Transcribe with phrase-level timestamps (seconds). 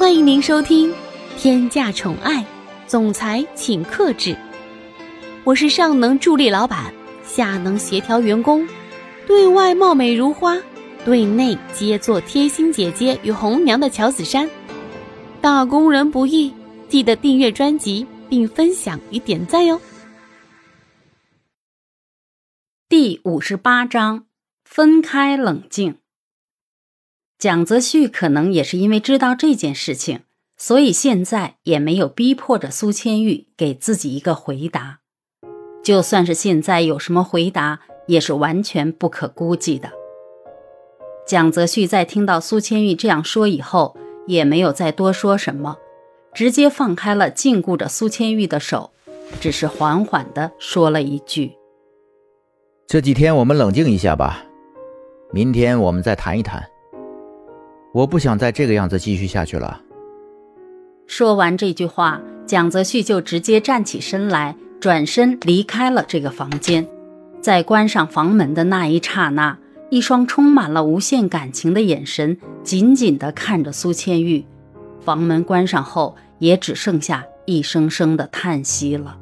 [0.00, 0.90] 欢迎您收听
[1.36, 2.42] 《天价宠爱
[2.86, 4.30] 总裁请克制》，
[5.44, 6.90] 我是上能助力老板，
[7.22, 8.66] 下能协调员工，
[9.26, 10.56] 对外貌美如花，
[11.04, 14.48] 对内皆做贴心姐姐与红娘的乔子珊。
[15.42, 16.50] 打工人不易，
[16.88, 19.78] 记得订阅专辑并分享与点赞哟。
[22.88, 24.24] 第五十八章：
[24.64, 25.99] 分开冷静。
[27.40, 30.20] 蒋泽旭可能也是因为知道这件事情，
[30.58, 34.98] 所以现在也没有逼迫着苏千玉给自己一个回答。
[35.82, 39.90] 就算是现在有什么回答，也是完全不可估计的。
[41.26, 45.78] 蒋泽旭在听到苏千玉这样说以后，也没有再多说什么，
[46.34, 48.90] 直接放开了禁锢着苏千玉的手，
[49.40, 51.52] 只是缓缓地说了一句
[52.86, 54.44] ：“这几天我们冷静一下吧，
[55.32, 56.62] 明天我们再谈一谈。”
[57.92, 59.80] 我不想再这个样子继续下去了。
[61.06, 66.86] 说完这句话，蒋泽旭就直接站起身来，转身离开了这个房间。
[67.40, 74.44] 在关上房门的那一刹那，一双充满了无限感情的眼神紧紧地看着苏千玉。
[75.00, 79.16] 房门关上后，也只剩下一声声的叹息了。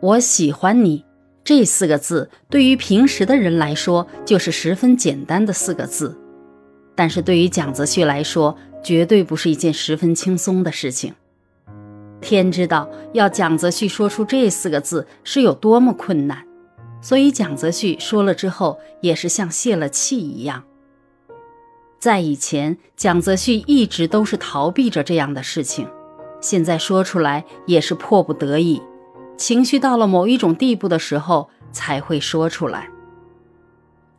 [0.00, 1.04] 我喜欢你
[1.44, 6.16] 这四个字，对于平时的人来说，就是十分简单的四个字。
[6.94, 11.14] 但是对于蒋泽旭来说，绝对不是一件十分轻松的事情。
[12.20, 16.44] 天知道，要蒋泽旭说出这四个字是有多么困难，
[17.00, 20.62] 所以蒋泽旭说了之后，也是像泄了气一样。
[21.98, 25.88] 在以前，蒋泽旭一直都是逃避着这样的事情，
[26.40, 28.82] 现在说出来也是迫不得已，
[29.36, 32.88] 情绪到了某一种地步的时候才会说出来。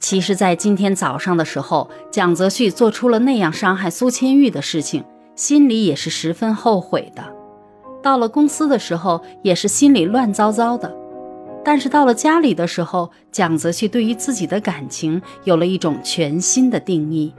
[0.00, 5.04] 其实，在今天早上的时候，蒋泽旭做出了那样伤害苏千玉的事情，
[5.36, 7.22] 心里也是十分后悔的。
[8.02, 10.96] 到了公司的时候，也是心里乱糟糟的。
[11.62, 17.34] 但是到了家里的时候，蒋泽旭对于自己的感情有了一种全新的定义。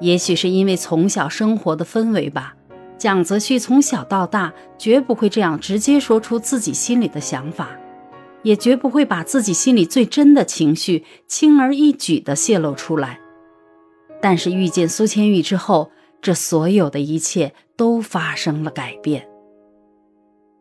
[0.00, 2.56] 也许是因为从小生活的氛围吧，
[2.98, 7.68] 蒋泽旭从小到大绝不会这样直接说出自己心里的想法。
[8.46, 13.18] 也绝不会把自己心里最真的情绪轻而易举地泄露出来。
[14.22, 15.90] 但是遇见苏千玉之后，
[16.22, 19.28] 这所有的一切都发生了改变。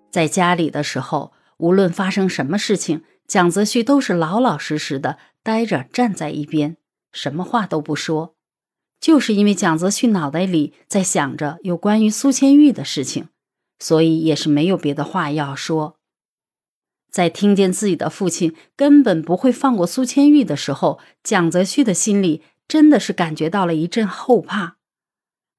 [0.09, 6.77] 在家里的时候，无论发生什么事情，蒋泽旭都是老老实实的待着，站在一边，
[7.11, 8.33] 什么话都不说。
[8.99, 13.27] 就是因为蒋泽旭脑袋里在想着有关于苏千玉的事情，
[13.77, 15.97] 所以也是没有别的话要说。
[17.15, 24.75] 在听见自己的父亲根本不会放过苏千玉的时候，蒋泽旭的心里真的是感觉到了一阵后怕。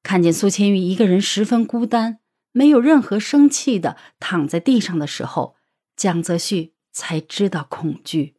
[0.02, 2.18] 看见苏千玉一个人十分孤单，
[2.52, 5.56] 没有任何生气的躺在地上的时候，
[5.96, 8.34] 蒋泽旭才知道恐惧。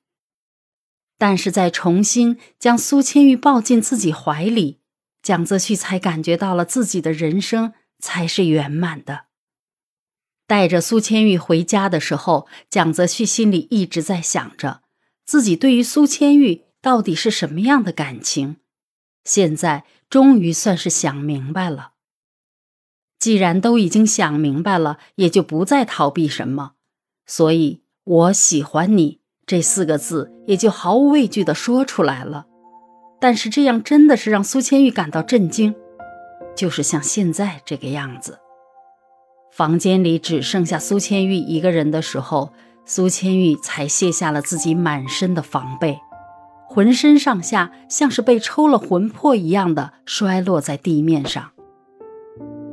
[1.18, 4.82] 但是在重新将苏千玉抱进自己怀里，
[5.24, 9.27] 蒋泽旭才感觉到了自己的人生才是圆满的。
[10.47, 14.81] 带着苏千玉回家的时候，蒋泽旭心里一直在想着
[15.25, 18.56] 自己对于苏千玉到底是什么样的感情。
[19.25, 21.91] 现在终于算是想明白了。
[23.19, 26.74] 既然都已经想明白了，也就不再逃避什么。
[27.25, 32.46] 所以，我喜欢你这四个字也就毫无畏惧的说出来了。
[33.19, 35.75] 但是这样真的是让苏千玉感到震惊，
[36.56, 38.40] 就是像现在这个样子。
[39.52, 42.52] 房间里只剩下苏千玉一个人的时候，
[42.85, 46.00] 苏千玉才卸下了自己满身的防备，
[46.68, 51.52] 浑身上下像是被抽了魂魄一样的摔落在地面上。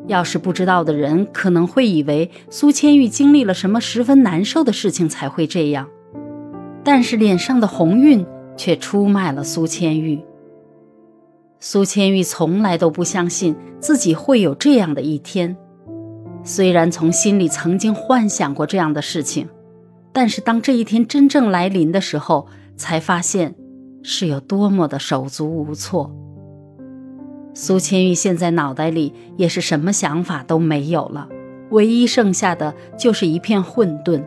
[0.07, 5.89] 要是不知道的人可能会以为苏千玉经历了什么十分难受的事情才会这样，
[6.85, 10.21] 但是脸上的红晕却出卖了苏千玉。
[11.59, 15.57] 苏千玉从来都不相信自己会有这样的一天。
[16.45, 19.49] 虽然从心里曾经幻想过这样的事情，
[20.13, 22.47] 但是当这一天真正来临的时候，
[22.77, 23.55] 才发现
[24.03, 26.15] 是有多么的手足无措。
[27.55, 31.29] 苏千玉现在脑袋里也是什么想法都没有了，
[31.71, 34.23] 唯一剩下的就是一片混沌。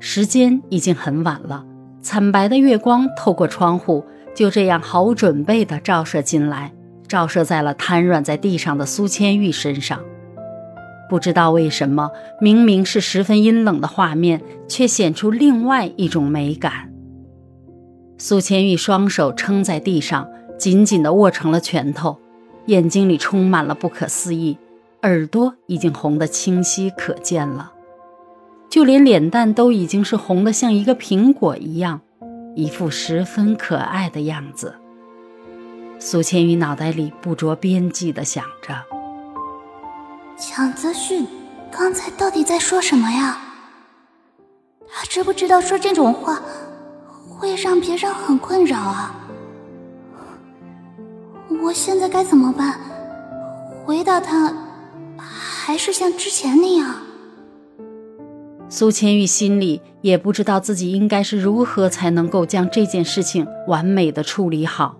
[0.00, 1.64] 时间已经很晚了，
[2.02, 4.04] 惨白的月光透过窗户，
[4.34, 6.72] 就这样毫无准备地照射进来，
[7.06, 10.00] 照射在了瘫软在地上的苏千玉身上。
[11.10, 16.92] 不知道为什么，明明是十分阴冷的画面，却显出另外一种美感。
[18.16, 22.16] 苏千玉双手撑在地上，紧紧地握成了拳头，
[22.66, 24.56] 眼睛里充满了不可思议，
[25.02, 27.72] 耳朵已经红得清晰可见了，
[28.68, 32.02] 就连脸蛋都已经是红得像一个苹果一样，
[32.54, 34.74] 一副十分可爱的样子。
[35.98, 38.74] 苏千玉脑袋里不着边际的想着：
[40.40, 41.26] 蒋泽旭
[41.70, 43.38] 刚才到底在说什么呀？
[44.90, 46.40] 他知不知道说这种话
[47.28, 49.14] 会让别人很困扰啊？
[51.62, 52.80] 我现在该怎么办？
[53.84, 54.50] 回答他，
[55.18, 56.94] 还是像之前那样？
[58.70, 64.96] 苏千玉心里也不知道自己应该是如何才能够将这件事情完美的处理好，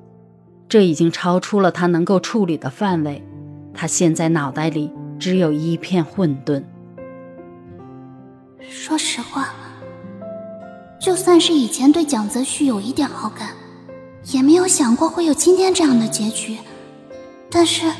[0.68, 3.24] 这已经超出了他能够处理的范围。
[3.72, 6.64] 他现在脑袋里只有一片混沌。
[8.68, 9.54] 说实话。
[10.98, 13.50] 就算是以前对蒋泽旭有一点好感，
[14.32, 16.58] 也没有想过会有今天这样的结局。
[17.50, 17.90] 但是，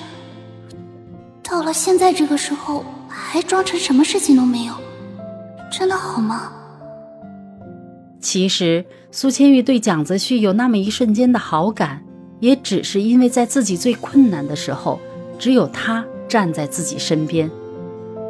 [1.43, 4.75] 到了现在这个时候，还装成什么事情都没有，
[5.73, 6.53] 真的好吗？
[8.21, 12.03] 其实，苏千玉对蒋泽旭有那么一瞬间的好感，
[12.41, 15.01] 也只是因为在自己最困难的时候，
[15.39, 17.51] 只有他站在自己身边。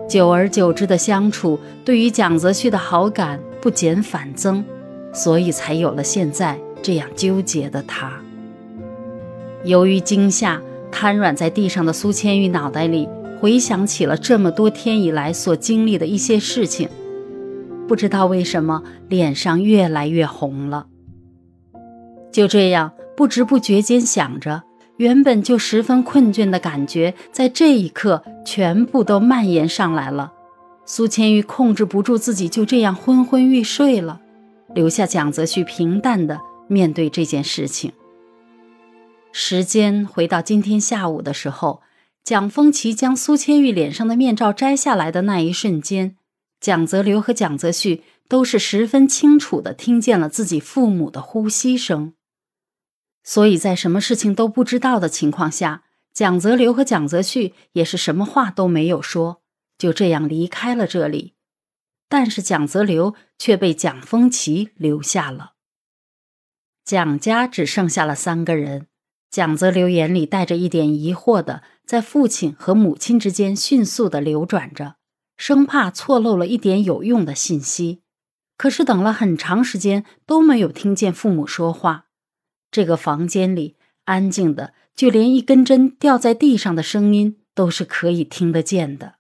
[0.09, 3.39] 久而久之的相处，对于蒋泽旭的好感。
[3.63, 4.65] 不减反增，
[5.13, 8.11] 所以才有了现在这样纠结的他。
[9.65, 13.07] 由于惊吓，瘫软在地上的苏千玉脑袋里
[13.39, 16.89] 回想起了这么多天以来所经历的一些事情，
[17.87, 20.87] 不知道为什么脸上越来越红了。
[22.33, 24.63] 就这样不知不觉间想着，
[25.01, 30.35] 原本就十分困倦的感觉，在这一刻全部都蔓延上来了。
[30.85, 34.21] 苏千玉控制不住自己，就这样昏昏欲睡了，
[34.75, 36.39] 留下蒋泽旭平淡的
[36.69, 37.93] 面对这件事情。
[39.33, 41.81] 时间回到今天下午的时候，
[42.23, 46.15] 蒋风奇将苏千玉脸上的面罩摘下来的那一瞬间，
[46.61, 52.13] 蒋泽流和蒋泽旭都是十分清楚的听见了自己父母的呼吸声。
[53.23, 59.43] 所以在什么事情都不知道的情况下，蒋泽流和蒋泽旭也是什么话都没有说。
[59.79, 61.33] 就这样离开了这里，
[62.07, 65.53] 但是蒋泽流却被蒋风奇留下了。
[66.85, 68.89] 蒋家只剩下了三个人，
[69.31, 74.97] 蒋泽流眼里带着一点疑惑的，在父亲和母亲之间迅速的流转着，
[75.39, 78.03] 生怕错漏了一点有用的信息。
[78.59, 82.09] 可是等了很长时间都没有听见父母说话，
[82.71, 89.17] 这个房间里安静的，就连一根针掉在地上的声音都是可以听得见的。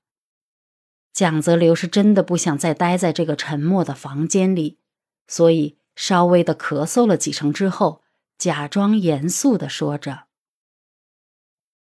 [1.12, 4.78] 蒋泽流是真的不想再待在这个沉默的房间里，
[5.26, 8.02] 所以稍微的咳嗽了几声之后，
[8.38, 10.26] 假装严肃的说着：“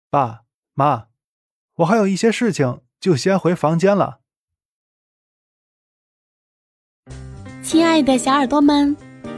[0.09, 0.43] 爸
[0.73, 1.07] 妈，
[1.75, 4.21] 我还有一些事情，就先回房间了。”
[7.61, 8.95] 亲爱的小耳朵们，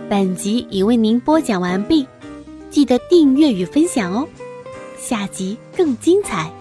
[0.08, 2.08] 本集已为您播讲完毕，
[2.70, 4.28] 记得订阅与分享哦，
[4.98, 6.52] 下集更精彩。